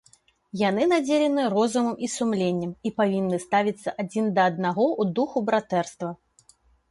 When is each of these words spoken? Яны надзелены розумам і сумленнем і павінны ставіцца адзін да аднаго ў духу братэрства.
Яны 0.59 0.85
надзелены 0.91 1.43
розумам 1.55 1.97
і 2.07 2.09
сумленнем 2.13 2.71
і 2.89 2.93
павінны 3.03 3.37
ставіцца 3.45 3.89
адзін 4.05 4.33
да 4.37 4.41
аднаго 4.53 4.83
ў 5.01 5.19
духу 5.19 5.37
братэрства. 5.51 6.09